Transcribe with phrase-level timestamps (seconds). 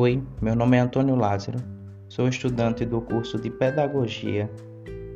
[0.00, 1.58] Oi, meu nome é Antônio Lázaro,
[2.08, 4.48] sou estudante do curso de Pedagogia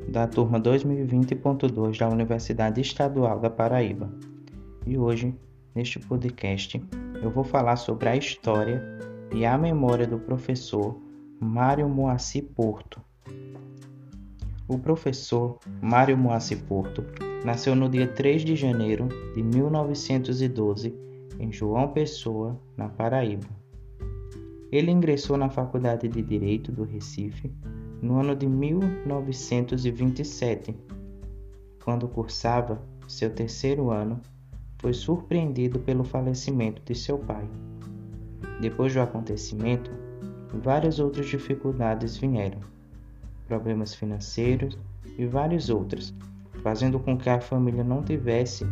[0.08, 4.12] da turma 2020.2 da Universidade Estadual da Paraíba.
[4.84, 5.36] E hoje,
[5.72, 6.84] neste podcast,
[7.22, 8.82] eu vou falar sobre a história
[9.32, 11.00] e a memória do professor
[11.38, 13.00] Mário Moacir Porto.
[14.66, 17.04] O professor Mário Moacir Porto
[17.44, 20.92] nasceu no dia 3 de janeiro de 1912
[21.38, 23.61] em João Pessoa, na Paraíba.
[24.72, 27.52] Ele ingressou na Faculdade de Direito do Recife
[28.00, 30.74] no ano de 1927.
[31.84, 34.18] Quando cursava seu terceiro ano,
[34.78, 37.46] foi surpreendido pelo falecimento de seu pai.
[38.62, 39.90] Depois do acontecimento,
[40.62, 42.60] várias outras dificuldades vieram,
[43.46, 44.78] problemas financeiros
[45.18, 46.14] e vários outros,
[46.62, 48.64] fazendo com que a família não tivesse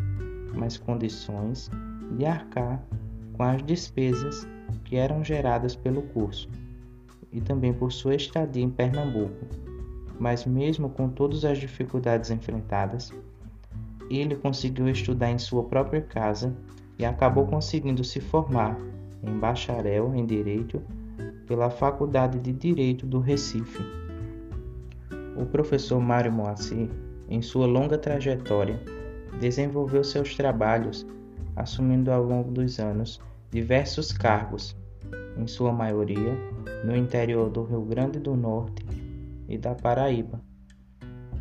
[0.55, 1.70] mais condições
[2.16, 2.82] de arcar
[3.34, 4.48] com as despesas
[4.91, 6.48] que eram geradas pelo curso
[7.33, 9.47] e também por sua estadia em Pernambuco.
[10.19, 13.14] Mas, mesmo com todas as dificuldades enfrentadas,
[14.10, 16.52] ele conseguiu estudar em sua própria casa
[16.98, 18.77] e acabou conseguindo se formar
[19.22, 20.82] em bacharel em Direito
[21.47, 23.84] pela Faculdade de Direito do Recife.
[25.36, 26.91] O professor Mário Moacir,
[27.28, 28.82] em sua longa trajetória,
[29.38, 31.06] desenvolveu seus trabalhos,
[31.54, 33.20] assumindo ao longo dos anos
[33.52, 34.77] diversos cargos,
[35.36, 36.34] em sua maioria
[36.84, 38.84] no interior do Rio Grande do Norte
[39.48, 40.41] e da Paraíba.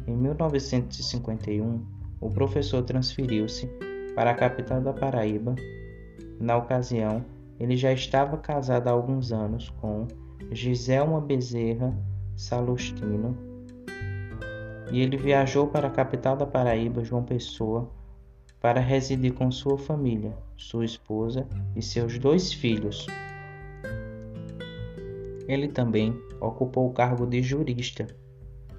[0.07, 1.85] Em 1951,
[2.19, 3.69] o professor transferiu-se
[4.15, 5.55] para a capital da Paraíba.
[6.39, 7.23] Na ocasião,
[7.59, 10.07] ele já estava casado há alguns anos com
[10.51, 11.95] Giselma Bezerra
[12.35, 13.37] Salustino
[14.91, 17.89] e ele viajou para a capital da Paraíba, João Pessoa,
[18.59, 23.05] para residir com sua família, sua esposa e seus dois filhos.
[25.49, 28.05] Ele também ocupou o cargo de jurista,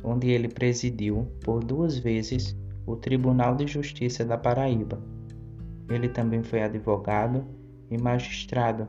[0.05, 5.03] onde ele presidiu por duas vezes o Tribunal de Justiça da Paraíba.
[5.89, 7.45] Ele também foi advogado
[7.91, 8.87] e magistrado,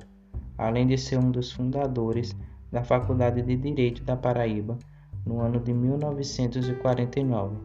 [0.60, 2.38] além de ser um dos fundadores
[2.72, 4.78] da Faculdade de Direito da Paraíba
[5.26, 7.58] no ano de 1949.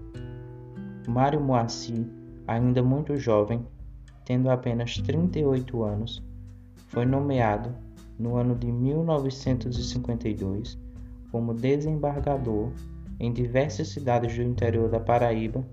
[1.07, 2.07] Mário Moacir,
[2.47, 3.67] ainda muito jovem,
[4.25, 6.25] tendo apenas 38 anos,
[6.89, 7.85] foi nomeado
[8.19, 10.79] no ano de 1952
[11.31, 12.71] como desembargador
[13.19, 15.67] em diversas cidades do interior da Paraíba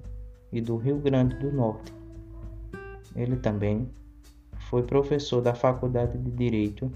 [0.52, 1.94] e do Rio Grande do Norte.
[3.16, 3.90] Ele também
[4.70, 6.92] foi professor da Faculdade de Direito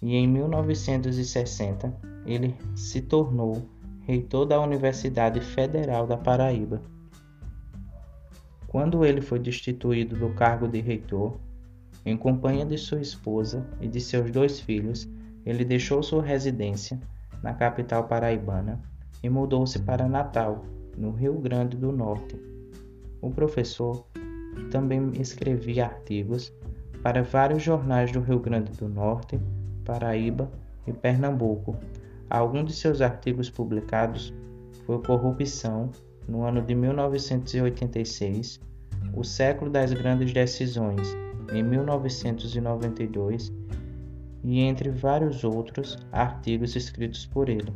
[0.00, 1.94] e em 1960
[2.26, 3.62] ele se tornou
[4.00, 6.82] reitor da Universidade Federal da Paraíba.
[8.66, 11.38] Quando ele foi destituído do cargo de reitor,
[12.04, 15.08] em companhia de sua esposa e de seus dois filhos,
[15.44, 16.98] ele deixou sua residência
[17.42, 18.80] na capital paraibana
[19.22, 20.64] e mudou-se para Natal,
[20.96, 22.36] no Rio Grande do Norte.
[23.20, 24.04] O professor
[24.70, 26.52] também escrevia artigos
[27.02, 29.40] para vários jornais do Rio Grande do Norte,
[29.84, 30.50] Paraíba
[30.86, 31.76] e Pernambuco.
[32.28, 34.32] Alguns de seus artigos publicados
[34.86, 35.90] foi Corrupção,
[36.28, 38.60] no ano de 1986,
[39.14, 41.16] O Século das Grandes Decisões,
[41.52, 43.52] em 1992
[44.44, 47.72] e entre vários outros artigos escritos por ele,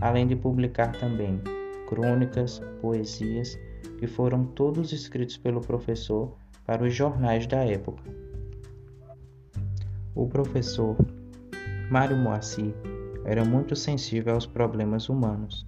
[0.00, 1.40] além de publicar também
[1.88, 3.58] crônicas, poesias,
[3.98, 8.02] que foram todos escritos pelo professor para os jornais da época.
[10.14, 10.96] O professor
[11.90, 12.74] Mário Moacir
[13.24, 15.66] era muito sensível aos problemas humanos.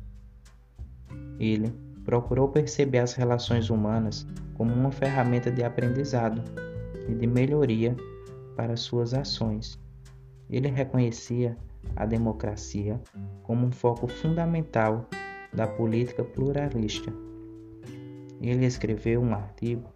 [1.38, 1.72] Ele
[2.04, 6.42] procurou perceber as relações humanas como uma ferramenta de aprendizado
[7.08, 7.96] e de melhoria
[8.56, 9.78] para suas ações.
[10.48, 11.56] Ele reconhecia
[11.94, 13.00] a democracia
[13.42, 15.08] como um foco fundamental
[15.52, 17.12] da política pluralista.
[18.40, 19.92] Ele escreveu um artigo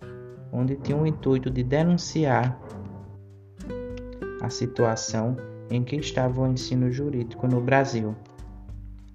[0.52, 2.60] onde tinha o intuito de denunciar
[4.40, 5.36] a situação
[5.70, 8.16] em que estava o ensino jurídico no Brasil,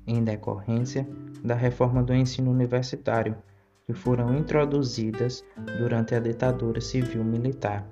[0.07, 1.07] em decorrência
[1.43, 3.35] da reforma do ensino universitário
[3.85, 5.43] que foram introduzidas
[5.77, 7.87] durante a ditadura civil-militar.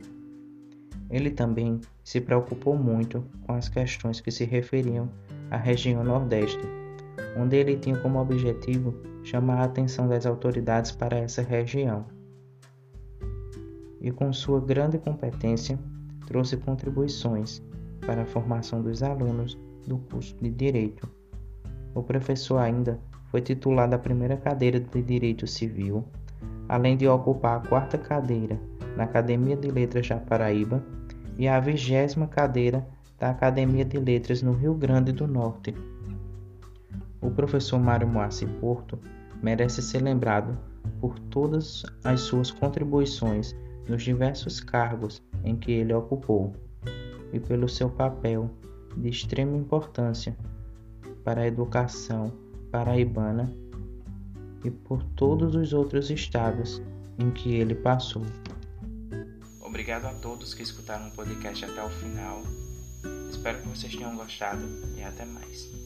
[1.10, 5.08] Ele também se preocupou muito com as questões que se referiam
[5.52, 6.62] à região Nordeste,
[7.38, 12.06] onde ele tinha como objetivo chamar a atenção das autoridades para essa região.
[14.02, 15.80] E com sua grande competência,
[16.26, 17.62] trouxe contribuições
[18.06, 19.58] para a formação dos alunos
[19.88, 21.08] do curso de Direito.
[21.94, 23.00] O professor ainda
[23.34, 26.06] foi titular da primeira cadeira de Direito Civil,
[26.70, 28.60] além de ocupar a quarta cadeira
[28.96, 30.84] na Academia de Letras da Paraíba
[31.36, 32.88] e a vigésima cadeira
[33.18, 35.74] da Academia de Letras no Rio Grande do Norte.
[37.20, 39.00] O professor Mário Moacir Porto
[39.42, 40.56] merece ser lembrado
[41.02, 43.56] por todas as suas contribuições
[43.90, 46.54] nos diversos cargos em que ele ocupou
[47.32, 48.48] e pelo seu papel
[48.96, 50.38] de extrema importância
[51.24, 52.43] para a educação
[52.74, 53.56] paraibana
[54.66, 56.82] e por todos os outros estados
[57.20, 58.24] em que ele passou.
[59.62, 62.42] Obrigado a todos que escutaram o podcast até o final.
[63.30, 64.64] Espero que vocês tenham gostado
[64.98, 65.83] e até mais.